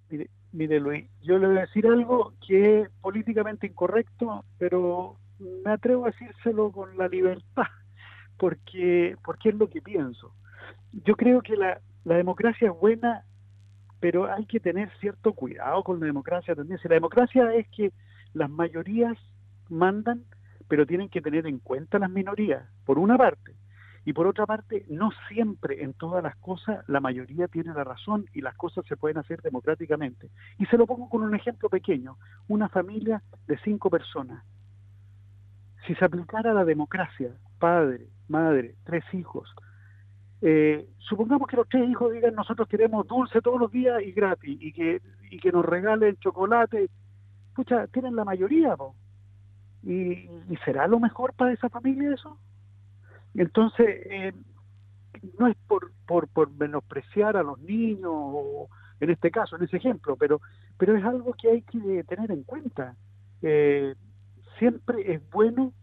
Mire, 0.09 0.31
mire 0.51 0.79
Luis, 0.79 1.06
yo 1.22 1.38
le 1.38 1.48
voy 1.48 1.58
a 1.58 1.62
decir 1.62 1.86
algo 1.88 2.34
que 2.46 2.82
es 2.82 2.89
políticamente 3.01 3.68
incorrecto, 3.68 4.44
pero 4.58 5.18
me 5.39 5.72
atrevo 5.72 6.06
a 6.06 6.12
decírselo 6.12 6.72
con 6.72 6.98
la 6.98 7.08
libertad 7.08 7.68
porque, 8.38 9.15
porque 9.24 9.50
es 9.50 9.56
lo 9.56 9.70
que 9.70 9.82
pienso. 9.82 10.34
Yo 11.06 11.15
creo 11.15 11.41
que 11.41 11.56
la, 11.56 11.82
la 12.06 12.15
democracia 12.15 12.70
es 12.70 12.79
buena, 12.79 13.24
pero 14.00 14.32
hay 14.32 14.46
que 14.46 14.60
tener 14.60 14.89
cierto 15.00 15.34
cuidado 15.34 15.84
con 15.84 16.00
la 16.00 16.08
democracia 16.08 16.56
también. 16.56 16.79
Si 16.79 16.88
la 16.88 16.96
democracia 16.96 17.53
es 17.53 17.68
que 17.70 17.91
las 18.34 18.50
mayorías 18.50 19.18
mandan, 19.70 20.24
pero 20.68 20.86
tienen 20.86 21.10
que 21.10 21.22
tener 21.22 21.46
en 21.46 21.60
cuenta 21.60 22.00
las 22.00 22.10
minorías, 22.10 22.63
por 22.86 22.98
una 22.98 23.18
parte. 23.18 23.53
Y 24.06 24.13
por 24.13 24.27
otra 24.27 24.46
parte, 24.46 24.86
no 24.89 25.12
siempre 25.27 25.84
en 25.84 25.94
todas 25.94 26.24
las 26.24 26.36
cosas 26.38 26.88
la 26.88 27.00
mayoría 27.00 27.48
tiene 27.48 27.74
la 27.74 27.84
razón 27.84 28.25
y 28.34 28.41
las 28.41 28.56
cosas 28.56 28.86
se 28.86 28.98
pueden 28.98 29.18
hacer 29.18 29.41
democráticamente. 29.41 30.29
Y 30.58 30.65
se 30.68 30.77
lo 30.77 30.88
pongo 30.88 31.10
con 31.10 31.22
un 31.22 31.36
ejemplo 31.36 31.70
pequeño. 31.70 32.18
Una 32.48 32.70
familia 32.70 33.22
de 33.48 33.58
cinco 33.60 33.89
personas. 33.89 34.44
Si 35.86 35.96
se 35.96 36.06
aplicara 36.06 36.53
la 36.53 36.65
democracia, 36.65 37.32
padre, 37.60 38.08
madre, 38.27 38.75
tres 38.84 39.03
hijos. 39.13 39.53
Eh, 40.41 40.88
supongamos 41.00 41.48
que 41.50 41.58
los 41.58 41.68
tres 41.68 41.89
hijos 41.89 42.13
digan 42.13 42.34
nosotros 42.34 42.68
queremos 42.70 43.06
dulce 43.08 43.41
todos 43.41 43.60
los 43.60 43.72
días 43.72 44.01
y 44.01 44.13
gratis 44.13 44.58
y 44.62 44.72
que, 44.72 45.01
y 45.29 45.39
que 45.39 45.51
nos 45.51 45.65
regalen 45.65 46.18
chocolate. 46.18 46.89
Escucha, 47.50 47.88
tienen 47.88 48.15
la 48.15 48.24
mayoría, 48.24 48.75
¿Y, 49.84 50.29
será 50.65 50.88
lo 50.88 51.00
mejor 51.00 51.34
para 51.34 51.53
esa 51.53 51.70
familia 51.70 52.13
eso? 52.13 52.38
Entonces, 53.33 53.88
eh, 54.09 54.33
no 55.38 55.48
es 55.48 55.57
por, 55.67 55.91
por, 56.07 56.27
por 56.27 56.51
menospreciar 56.51 57.38
a 57.38 57.43
los 57.43 57.59
niños, 57.59 58.12
o 58.12 58.69
en 59.00 59.09
este 59.09 59.31
caso, 59.31 59.55
en 59.55 59.63
ese 59.63 59.77
ejemplo, 59.77 60.15
pero, 60.15 60.41
pero 60.77 60.98
es 60.98 61.03
algo 61.03 61.33
que 61.33 61.50
hay 61.50 61.62
que 61.62 62.03
tener 62.03 62.31
en 62.31 62.43
cuenta. 62.43 62.95
Eh, 63.41 63.95
siempre 64.57 65.13
es 65.13 65.29
bueno 65.29 65.74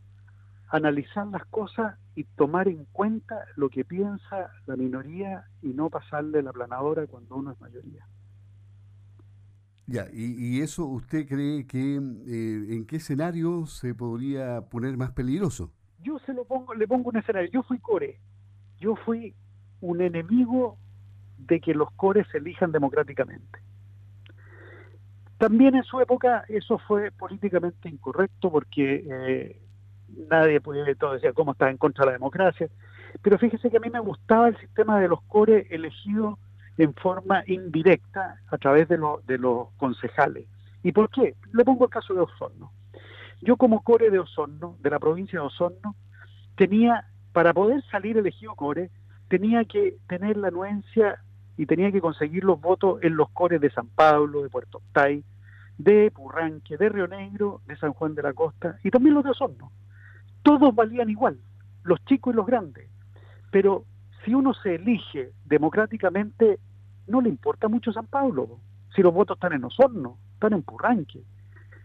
analizar 0.69 1.27
las 1.29 1.47
cosas 1.47 1.99
y 2.15 2.25
tomar 2.25 2.69
en 2.69 2.85
cuenta 2.93 3.45
lo 3.57 3.69
que 3.69 3.85
piensa 3.85 4.51
la 4.67 4.77
minoría 4.77 5.45
y 5.63 5.69
no 5.69 5.91
pasarle 5.91 6.43
la 6.43 6.53
planadora 6.53 7.07
cuando 7.07 7.37
uno 7.37 7.53
es 7.53 7.61
mayoría. 7.61 8.07
Ya, 9.87 10.09
y, 10.13 10.61
eso 10.63 10.85
usted 10.87 11.29
cree 11.29 11.65
que 11.65 11.95
eh, 11.95 12.75
en 12.75 12.87
qué 12.87 12.97
escenario 12.97 13.67
se 13.67 13.95
podría 13.95 14.63
poner 14.63 14.97
más 14.97 15.13
peligroso? 15.13 15.73
Yo 16.03 16.19
se 16.21 16.33
lo 16.33 16.45
pongo, 16.45 16.75
le 16.75 16.87
pongo 16.87 17.11
un 17.11 17.17
escenario. 17.17 17.51
Yo 17.51 17.63
fui 17.63 17.79
core. 17.79 18.19
Yo 18.79 18.97
fui 18.97 19.35
un 19.81 20.01
enemigo 20.01 20.79
de 21.39 21.61
que 21.61 21.75
los 21.75 21.91
cores 21.93 22.27
se 22.31 22.39
elijan 22.39 22.73
democráticamente. 22.73 23.61
También 25.39 25.75
en 25.75 25.85
su 25.85 26.01
época 26.01 26.45
eso 26.49 26.79
fue 26.79 27.11
políticamente 27.11 27.89
incorrecto 27.89 28.51
porque 28.51 29.05
eh, 29.09 29.61
nadie 30.31 30.61
puede 30.61 30.95
todo 30.95 31.13
decir 31.13 31.35
cómo 31.35 31.53
está 31.53 31.69
en 31.71 31.77
contra 31.77 32.05
de 32.05 32.07
la 32.07 32.13
democracia, 32.15 32.69
pero 33.21 33.39
fíjese 33.39 33.71
que 33.71 33.77
a 33.77 33.81
mí 33.81 33.91
me 33.91 34.01
gustaba 34.01 34.49
el 34.49 34.57
sistema 34.59 34.99
de 34.99 35.09
los 35.09 35.21
core 35.23 35.67
elegidos 35.71 36.39
en 36.79 36.95
forma 36.95 37.43
indirecta 37.47 38.41
a 38.49 38.59
través 38.59 38.89
de, 38.89 38.99
de 39.27 39.39
los 39.39 39.69
concejales. 39.77 40.47
¿Y 40.83 40.93
por 40.93 41.11
qué? 41.11 41.35
Le 41.53 41.65
pongo 41.65 41.85
el 41.85 41.91
caso 41.91 42.15
de 42.15 42.21
Osorno. 42.21 42.73
Yo 43.41 43.57
como 43.57 43.83
core 43.83 44.11
de 44.11 44.19
Osorno, 44.19 44.77
de 44.81 44.91
la 44.91 44.99
provincia 44.99 45.41
de 45.41 45.47
Osorno, 45.47 45.95
tenía, 46.57 47.07
para 47.33 47.53
poder 47.53 47.83
salir 47.91 48.17
elegido 48.17 48.55
core, 48.55 48.91
tenía 49.29 49.65
que 49.65 49.97
tener 50.09 50.37
la 50.37 50.49
anuencia 50.49 51.19
y 51.57 51.67
tenía 51.67 51.91
que 51.93 52.01
conseguir 52.01 52.45
los 52.45 52.61
votos 52.61 53.03
en 53.03 53.17
los 53.17 53.31
cores 53.31 53.61
de 53.61 53.71
San 53.71 53.89
Pablo, 53.89 54.43
de 54.43 54.51
Puerto 54.51 54.79
Octay, 54.79 55.25
de 55.79 56.11
Purranque, 56.11 56.77
de 56.77 56.89
Río 56.89 57.09
Negro, 57.09 57.61
de 57.67 57.77
San 57.77 57.93
Juan 57.93 58.15
de 58.15 58.23
la 58.23 58.33
Costa 58.33 58.79
y 58.83 58.91
también 58.91 59.15
los 59.15 59.25
de 59.25 59.31
Osorno 59.31 59.71
todos 60.47 60.73
valían 60.73 61.11
igual, 61.11 61.41
los 61.83 62.05
chicos 62.05 62.33
y 62.33 62.37
los 62.37 62.47
grandes. 62.47 62.89
Pero 63.51 63.85
si 64.25 64.33
uno 64.33 64.55
se 64.55 64.77
elige 64.77 65.33
democráticamente, 65.45 66.61
no 67.09 67.21
le 67.21 67.29
importa 67.29 67.67
mucho 67.67 67.93
San 67.93 68.07
Pablo. 68.07 68.61
Si 68.95 69.03
los 69.03 69.13
votos 69.13 69.39
están 69.39 69.55
en 69.55 69.65
Osorno, 69.65 70.19
están 70.35 70.53
en 70.53 70.63
Purranque, 70.63 71.25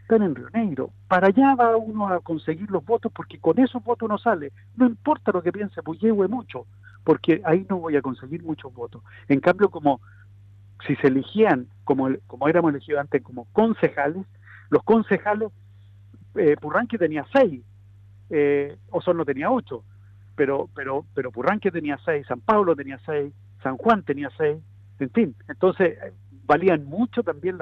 están 0.01 0.24
en 0.24 0.36
Río 0.36 0.50
Negro. 0.53 0.91
Para 1.08 1.27
allá 1.27 1.55
va 1.55 1.75
uno 1.77 2.08
a 2.08 2.20
conseguir 2.20 2.70
los 2.70 2.86
votos 2.86 3.12
porque 3.13 3.39
con 3.39 3.60
esos 3.60 3.84
votos 3.84 4.08
uno 4.08 4.17
sale. 4.17 4.51
No 4.75 4.86
importa 4.86 5.31
lo 5.31 5.41
que 5.41 5.51
piense 5.51 5.84
Puyehue 5.84 6.27
mucho, 6.27 6.65
porque 7.03 7.41
ahí 7.46 7.65
no 7.70 7.77
voy 7.77 7.96
a 7.96 8.01
conseguir 8.01 8.43
muchos 8.43 8.74
votos. 8.74 9.03
En 9.27 9.39
cambio, 9.39 9.70
como 9.70 10.01
si 10.86 10.96
se 10.98 11.08
elegían, 11.08 11.67
como, 11.84 12.10
como 12.27 12.48
éramos 12.48 12.72
elegidos 12.72 13.01
antes, 13.01 13.22
como 13.24 13.46
concejales, 13.53 14.25
los 14.70 14.84
concejales, 14.84 15.51
eh, 16.36 16.55
Purranque 16.60 16.98
tenía 16.98 17.25
seis, 17.31 17.62
eh, 18.29 18.77
Osorno 18.89 19.25
tenía 19.25 19.51
ocho, 19.51 19.84
pero, 20.36 20.70
pero, 20.74 21.05
pero 21.13 21.31
Purranque 21.31 21.72
tenía 21.72 22.00
seis, 22.05 22.25
San 22.27 22.41
Pablo 22.41 22.75
tenía 22.75 23.00
seis, 23.05 23.34
San 23.62 23.77
Juan 23.77 24.03
tenía 24.03 24.29
seis, 24.38 24.58
en 25.00 25.10
fin, 25.10 25.36
entonces 25.50 25.98
eh, 26.01 26.13
valían 26.46 26.86
mucho 26.86 27.22
también 27.22 27.58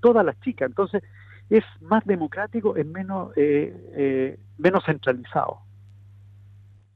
todas 0.00 0.24
las 0.24 0.40
chicas, 0.40 0.68
entonces 0.68 1.02
es 1.50 1.64
más 1.80 2.04
democrático, 2.04 2.76
es 2.76 2.86
menos, 2.86 3.32
eh, 3.36 3.74
eh, 3.94 4.40
menos 4.58 4.84
centralizado. 4.84 5.60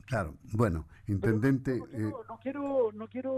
Claro, 0.06 0.34
bueno, 0.52 0.86
intendente. 1.06 1.78
No, 1.78 2.38
quiero, 2.42 2.90
no, 2.92 3.06
quiero, 3.06 3.32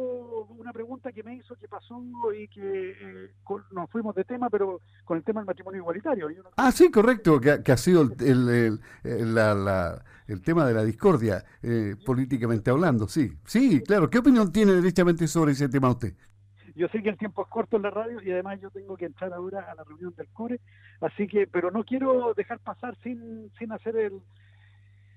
una 0.59 0.73
pregunta 0.73 1.12
que 1.12 1.23
me 1.23 1.35
hizo 1.35 1.54
que 1.57 1.69
pasó 1.69 2.02
y 2.35 2.49
que 2.49 2.90
eh, 2.90 3.31
nos 3.73 3.90
fuimos 3.90 4.14
de 4.14 4.25
tema, 4.25 4.49
pero 4.49 4.81
con 5.04 5.19
el 5.19 5.23
tema 5.23 5.40
del 5.40 5.49
matrimonio 5.49 5.81
igualitario. 5.81 6.28
Ah, 6.57 6.73
sí, 6.73 6.90
correcto, 6.90 7.38
que, 7.40 7.73
ha 7.73 7.76
sido 7.76 8.11
el, 8.21 8.81
el, 9.04 10.42
tema 10.42 10.66
de 10.66 10.75
la 10.75 10.85
discordia, 10.85 11.45
eh, 11.62 11.95
políticamente 12.07 12.71
hablando, 12.71 13.07
sí. 13.07 13.31
Sí, 13.45 13.83
claro. 13.83 14.09
¿Qué 14.09 14.19
opinión 14.19 14.50
tiene 14.50 14.73
derechamente 14.73 15.26
sobre 15.28 15.52
ese 15.52 15.69
tema 15.69 15.90
usted? 15.90 16.14
Yo 16.75 16.88
sé 16.88 17.02
que 17.02 17.09
el 17.11 17.19
tiempo 17.19 17.43
es 17.43 17.49
corto 17.49 17.76
en 17.76 17.83
la 17.83 17.91
radio 17.91 18.21
y 18.23 18.31
además 18.31 18.61
yo 18.61 18.71
tengo 18.71 18.97
que 18.97 19.07
entrar 19.07 19.33
ahora 19.33 19.71
a 19.71 19.75
la 19.75 19.85
reunión 19.85 20.14
del 20.17 20.29
CORE, 20.29 20.61
así 21.00 21.26
que, 21.26 21.47
pero 21.47 21.71
no 21.71 21.85
quiero 21.85 22.33
dejar 22.35 22.59
pasar 22.61 22.97
sin, 23.02 23.50
sin 23.59 23.73
hacer 23.73 23.97
el 23.97 24.23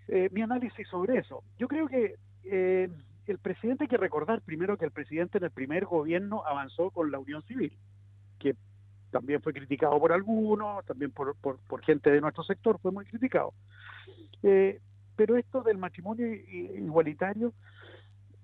eh, 0.08 0.30
mi 0.32 0.42
análisis 0.42 0.88
sobre 0.88 1.18
eso. 1.18 1.44
Yo 1.58 1.68
creo 1.68 1.88
que 1.88 2.16
eh, 2.44 2.90
el 3.26 3.38
presidente 3.40 3.86
hay 3.86 3.88
que 3.88 3.98
recordar 3.98 4.42
primero 4.42 4.78
que 4.78 4.86
el 4.86 4.92
presidente 4.92 5.40
en 5.40 5.46
el 5.46 5.52
primer 5.52 5.86
gobierno 5.86 6.44
avanzó 6.46 6.92
con 6.92 7.10
la 7.12 7.18
unión 7.18 7.42
civil, 7.44 7.74
que 8.38 8.56
también 9.10 9.42
fue 9.42 9.54
criticado 9.54 10.00
por 10.00 10.12
algunos, 10.12 10.86
también 10.86 11.12
por, 11.12 11.36
por, 11.36 11.82
gente 11.84 12.12
de 12.12 12.22
nuestro 12.22 12.44
sector 12.44 12.78
fue 12.80 12.92
muy 12.92 13.06
criticado. 13.06 13.54
Eh, 14.44 14.80
pero 15.16 15.38
esto 15.38 15.64
del 15.64 15.78
matrimonio 15.78 16.28
igualitario, 16.28 17.54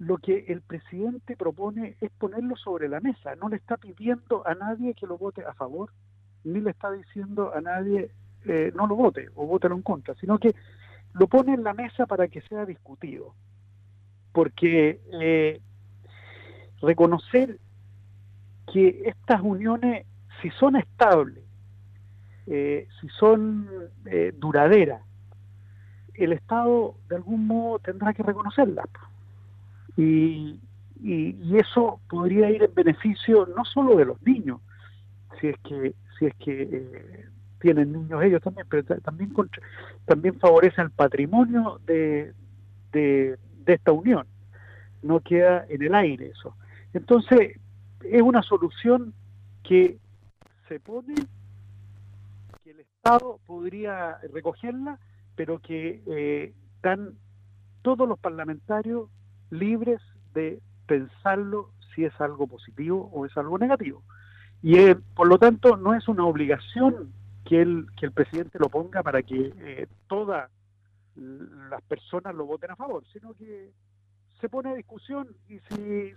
lo 0.01 0.17
que 0.17 0.46
el 0.48 0.62
presidente 0.62 1.38
propone 1.38 1.96
es 2.01 2.10
ponerlo 2.12 2.55
sobre 2.55 2.89
la 2.89 3.00
mesa, 3.00 3.36
no 3.36 3.50
le 3.50 3.58
está 3.58 3.77
pidiendo 3.77 4.46
a 4.48 4.55
nadie 4.55 4.96
que 4.96 5.05
lo 5.05 5.17
vote 5.17 5.46
a 5.46 5.53
favor, 5.53 5.91
ni 6.43 6.60
le 6.60 6.72
está 6.72 6.91
diciendo 6.91 7.53
a 7.53 7.62
nadie 7.62 8.12
no 8.74 8.88
lo 8.88 8.96
vote 8.96 9.29
o 9.36 9.46
vote 9.46 9.67
en 9.67 9.84
contra, 9.84 10.15
sino 10.15 10.39
que 10.39 10.55
lo 11.13 11.27
pone 11.27 11.53
en 11.53 11.63
la 11.63 11.74
mesa 11.74 12.05
para 12.05 12.27
que 12.27 12.41
sea 12.41 12.65
discutido. 12.65 13.36
Porque 14.31 15.01
eh, 15.22 15.62
reconocer 16.81 17.60
que 18.72 19.03
estas 19.05 19.41
uniones, 19.41 20.05
si 20.41 20.50
son 20.51 20.75
estables, 20.77 21.43
eh, 22.48 22.88
si 23.00 23.08
son 23.10 23.70
eh, 24.05 24.34
duraderas, 24.36 25.03
el 26.13 26.34
Estado 26.34 26.96
de 27.10 27.15
algún 27.17 27.48
modo 27.48 27.79
tendrá 27.79 28.13
que 28.13 28.24
reconocerlas. 28.24 28.88
Y, 29.98 30.60
y, 31.01 31.57
eso 31.57 32.00
podría 32.10 32.50
ir 32.50 32.63
en 32.63 32.74
beneficio 32.74 33.48
no 33.55 33.65
solo 33.65 33.95
de 33.95 34.05
los 34.05 34.21
niños, 34.21 34.62
si 35.39 35.48
es 35.48 35.57
que, 35.60 35.93
si 36.17 36.25
es 36.27 36.36
que 36.36 37.27
tienen 37.60 37.91
niños 37.91 38.24
ellos 38.24 38.41
también, 38.41 38.67
pero 38.69 38.83
también, 39.01 39.33
también 40.05 40.39
favorece 40.39 40.81
el 40.81 40.91
patrimonio 40.91 41.79
de, 41.86 42.33
de, 42.91 43.38
esta 43.65 43.91
unión. 43.91 44.27
No 45.01 45.19
queda 45.19 45.65
en 45.69 45.81
el 45.81 45.95
aire 45.95 46.27
eso. 46.27 46.55
Entonces, 46.93 47.57
es 48.03 48.21
una 48.21 48.41
solución 48.41 49.13
que 49.63 49.98
se 50.67 50.79
pone 50.79 51.15
que 52.63 52.71
el 52.71 52.79
Estado 52.81 53.39
podría 53.45 54.17
recogerla, 54.33 55.00
pero 55.36 55.60
que 55.60 56.01
eh, 56.05 56.53
están 56.75 57.13
todos 57.81 58.07
los 58.07 58.19
parlamentarios 58.19 59.10
libres 59.51 60.01
de 60.34 60.60
pensarlo 60.88 61.70
si 61.93 62.05
es 62.05 62.20
algo 62.20 62.48
positivo 62.48 63.10
o 63.13 63.25
es 63.25 63.38
algo 63.38 63.58
negativo. 63.58 64.01
Y 64.63 64.77
eh, 64.77 64.96
por 65.15 65.27
lo 65.27 65.38
tanto 65.38 65.77
no 65.77 65.93
es 65.93 66.08
una 66.08 66.25
obligación 66.25 67.12
que 67.46 67.62
el, 67.62 67.88
que 67.98 68.05
el 68.05 68.12
presidente 68.12 68.60
lo 68.60 68.70
ponga 68.70 69.03
para 69.03 69.22
que 69.24 69.53
eh, 69.58 69.88
todas 70.08 70.50
las 71.15 71.81
personas 71.84 72.34
lo 72.36 72.46
voten 72.46 72.72
a 72.72 72.75
favor, 72.75 73.03
sino 73.12 73.34
que 73.34 73.72
se 74.39 74.50
pone 74.50 74.70
a 74.70 74.75
discusión 74.75 75.27
y 75.50 75.60
si, 75.60 76.13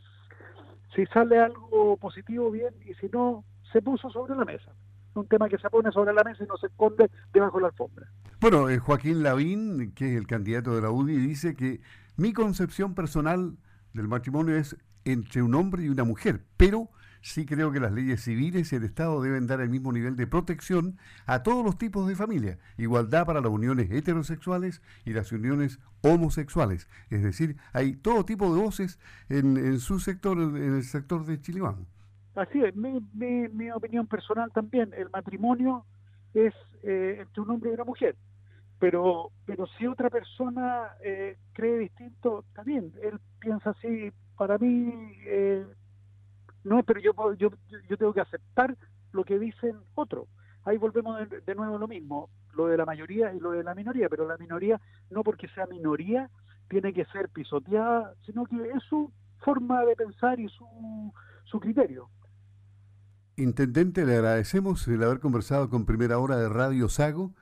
si 0.95 1.07
sale 1.07 1.39
algo 1.39 1.97
positivo, 1.97 2.51
bien, 2.51 2.75
y 2.87 2.95
si 2.95 3.09
no, 3.09 3.45
se 3.73 3.83
puso 3.83 4.09
sobre 4.11 4.35
la 4.35 4.45
mesa. 4.45 4.73
Un 5.15 5.27
tema 5.27 5.49
que 5.49 5.59
se 5.59 5.71
pone 5.71 5.93
sobre 5.93 6.13
la 6.13 6.25
mesa 6.25 6.43
y 6.45 6.47
no 6.47 6.57
se 6.57 6.67
esconde 6.67 7.11
debajo 7.33 7.59
de 7.59 7.63
la 7.63 7.69
alfombra. 7.69 8.07
Bueno, 8.41 8.69
eh, 8.69 8.79
Joaquín 8.79 9.23
Lavín, 9.23 9.93
que 9.95 10.13
es 10.13 10.17
el 10.21 10.27
candidato 10.27 10.75
de 10.75 10.83
la 10.83 10.91
UDI, 10.91 11.17
dice 11.17 11.55
que 11.55 11.81
mi 12.17 12.33
concepción 12.33 12.95
personal 12.95 13.57
del 13.93 14.09
matrimonio 14.09 14.57
es 14.57 14.77
entre 15.05 15.43
un 15.43 15.55
hombre 15.55 15.85
y 15.85 15.89
una 15.89 16.05
mujer, 16.05 16.45
pero 16.57 16.89
sí 17.23 17.47
creo 17.47 17.73
que 17.73 17.81
las 17.81 17.93
leyes 17.93 18.23
civiles 18.23 18.73
y 18.73 18.77
el 18.77 18.85
Estado 18.85 19.21
deben 19.23 19.47
dar 19.47 19.61
el 19.61 19.71
mismo 19.71 19.93
nivel 19.93 20.15
de 20.15 20.27
protección 20.27 20.99
a 21.27 21.43
todos 21.43 21.65
los 21.65 21.79
tipos 21.79 22.07
de 22.07 22.15
familia, 22.15 22.59
igualdad 22.77 23.27
para 23.27 23.41
las 23.41 23.51
uniones 23.51 23.91
heterosexuales 23.91 24.83
y 25.05 25.13
las 25.13 25.33
uniones 25.33 25.81
homosexuales. 26.03 26.89
Es 27.11 27.23
decir, 27.23 27.57
hay 27.73 27.97
todo 27.97 28.25
tipo 28.25 28.55
de 28.55 28.61
voces 28.61 28.99
en, 29.29 29.79
su 29.81 30.01
sector, 30.01 30.39
en 30.39 30.77
el 30.77 30.85
sector 30.85 31.25
de 31.25 31.41
Chilibán. 31.41 31.87
Así 32.35 32.61
es, 32.61 32.75
mi, 32.77 33.01
mi, 33.15 33.71
opinión 33.71 34.07
personal 34.07 34.51
también, 34.53 34.93
el 34.97 35.09
matrimonio 35.11 35.85
es 36.35 36.53
eh, 36.83 37.19
entre 37.21 37.43
un 37.43 37.51
hombre 37.51 37.71
y 37.71 37.75
una 37.75 37.85
mujer 37.85 38.17
pero 38.79 39.31
pero 39.47 39.67
si 39.79 39.87
otra 39.87 40.11
persona 40.11 40.89
eh, 41.03 41.39
cree 41.53 41.79
distinto, 41.79 42.45
también 42.55 42.93
él 43.03 43.19
piensa 43.39 43.71
así, 43.71 44.11
para 44.37 44.59
mí 44.59 44.93
eh, 45.27 45.65
no, 46.65 46.83
pero 46.83 47.01
yo, 47.01 47.13
yo, 47.35 47.51
yo 47.89 47.97
tengo 47.97 48.13
que 48.13 48.23
aceptar 48.23 48.77
lo 49.13 49.25
que 49.25 49.39
dicen 49.39 49.77
otros. 49.95 50.29
Ahí 50.65 50.79
volvemos 50.79 51.19
de, 51.29 51.55
nuevo 51.55 51.77
a 51.77 51.79
lo 51.79 51.87
mismo, 51.87 52.31
lo 52.55 52.67
de 52.67 52.79
la 52.79 52.87
mayoría 52.87 53.35
y 53.35 53.39
lo 53.39 53.51
de 53.51 53.63
la 53.63 53.75
minoría, 53.75 54.09
pero 54.09 54.27
la 54.27 54.39
minoría 54.39 54.81
no 55.11 55.23
porque 55.23 55.47
sea 55.49 55.67
minoría 55.67 56.31
tiene 56.69 56.95
que 56.95 57.05
ser 57.07 57.29
pisoteada, 57.29 58.15
sino 58.25 58.47
que 58.47 58.57
es 58.57 58.83
su 58.89 59.13
forma 59.45 59.85
de 59.85 59.95
pensar 59.95 60.41
y 60.41 60.49
su, 60.49 61.13
su 61.45 61.61
criterio. 61.61 62.09
Intendente, 63.37 64.07
le 64.07 64.17
agradecemos 64.17 64.89
el 64.89 65.03
haber 65.03 65.21
conversado 65.21 65.69
con 65.69 65.85
Primera 65.85 66.19
Hora 66.19 66.37
de 66.37 66.49
Radio 66.49 66.89
Sago 66.89 67.35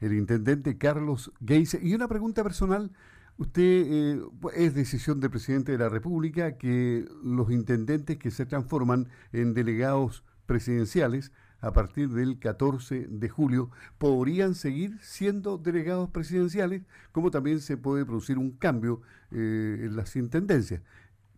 el 0.00 0.12
intendente 0.12 0.78
Carlos 0.78 1.32
Geise. 1.44 1.80
Y 1.82 1.94
una 1.94 2.08
pregunta 2.08 2.42
personal, 2.42 2.90
usted 3.38 3.62
eh, 3.62 4.20
es 4.54 4.74
decisión 4.74 5.20
del 5.20 5.30
presidente 5.30 5.72
de 5.72 5.78
la 5.78 5.88
República 5.88 6.56
que 6.56 7.06
los 7.22 7.50
intendentes 7.50 8.18
que 8.18 8.30
se 8.30 8.46
transforman 8.46 9.08
en 9.32 9.54
delegados 9.54 10.24
presidenciales 10.46 11.32
a 11.60 11.72
partir 11.72 12.10
del 12.10 12.38
14 12.38 13.06
de 13.08 13.28
julio 13.28 13.70
podrían 13.98 14.54
seguir 14.54 14.98
siendo 15.00 15.58
delegados 15.58 16.10
presidenciales, 16.10 16.82
como 17.12 17.30
también 17.30 17.60
se 17.60 17.76
puede 17.76 18.04
producir 18.04 18.38
un 18.38 18.52
cambio 18.52 19.00
eh, 19.32 19.82
en 19.82 19.96
las 19.96 20.14
intendencias. 20.16 20.82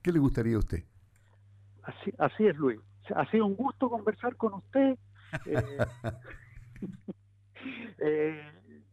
¿Qué 0.02 0.12
le 0.12 0.18
gustaría 0.18 0.56
a 0.56 0.58
usted? 0.58 0.84
Así, 1.82 2.12
así 2.18 2.46
es, 2.46 2.56
Luis. 2.56 2.80
Ha 3.14 3.30
sido 3.30 3.46
un 3.46 3.54
gusto 3.54 3.88
conversar 3.88 4.36
con 4.36 4.54
usted. 4.54 4.98
Eh, 5.46 5.62
Eh, 8.00 8.40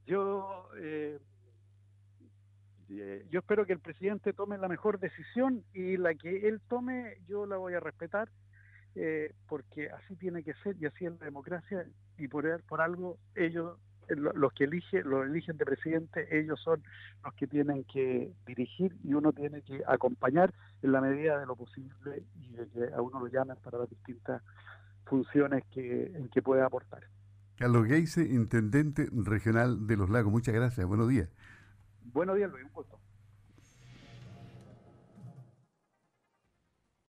yo, 0.05 0.69
eh, 0.77 1.19
eh, 2.89 3.25
yo 3.29 3.39
espero 3.39 3.65
que 3.65 3.73
el 3.73 3.79
presidente 3.79 4.33
tome 4.33 4.57
la 4.57 4.67
mejor 4.67 4.99
decisión 4.99 5.63
y 5.73 5.97
la 5.97 6.15
que 6.15 6.47
él 6.47 6.61
tome 6.67 7.17
yo 7.27 7.45
la 7.45 7.57
voy 7.57 7.73
a 7.73 7.79
respetar 7.79 8.29
porque 9.47 9.89
así 9.89 10.15
tiene 10.15 10.41
que 10.41 10.53
ser 10.63 10.77
y 10.79 10.85
así 10.85 11.05
es 11.05 11.11
la 11.19 11.25
democracia 11.25 11.85
y 12.17 12.29
por, 12.29 12.63
por 12.63 12.79
algo 12.79 13.17
ellos 13.35 13.77
los 14.07 14.53
que 14.53 14.65
eligen, 14.65 15.09
los 15.09 15.25
eligen 15.25 15.57
de 15.57 15.65
presidente, 15.65 16.27
ellos 16.39 16.59
son 16.61 16.83
los 17.23 17.33
que 17.33 17.47
tienen 17.47 17.83
que 17.85 18.31
dirigir 18.45 18.95
y 19.03 19.13
uno 19.13 19.33
tiene 19.33 19.61
que 19.63 19.81
acompañar 19.87 20.53
en 20.81 20.91
la 20.91 21.01
medida 21.01 21.39
de 21.39 21.45
lo 21.45 21.55
posible 21.55 22.23
y 22.35 22.53
de 22.53 22.67
que 22.67 22.93
a 22.93 23.01
uno 23.01 23.19
lo 23.19 23.27
llamen 23.27 23.57
para 23.63 23.79
las 23.79 23.89
distintas 23.89 24.41
funciones 25.05 25.63
que, 25.71 26.05
en 26.05 26.29
que 26.29 26.41
pueda 26.41 26.65
aportar. 26.65 27.03
Carlos 27.57 27.87
Geise, 27.87 28.21
intendente 28.23 29.09
regional 29.11 29.87
de 29.87 29.97
Los 29.97 30.09
Lagos. 30.09 30.31
Muchas 30.31 30.53
gracias. 30.53 30.85
Buenos 30.85 31.07
días. 31.07 31.29
Buenos 32.13 32.35
días, 32.35 32.51
Luis. 32.51 32.65
Un 32.65 32.71
gusto. 32.73 32.94